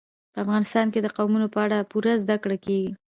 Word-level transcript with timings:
په 0.33 0.37
افغانستان 0.43 0.85
کې 0.93 0.99
د 1.01 1.07
قومونه 1.17 1.47
په 1.53 1.59
اړه 1.65 1.87
پوره 1.91 2.13
زده 2.23 2.35
کړه 2.43 2.57
کېږي. 2.65 2.91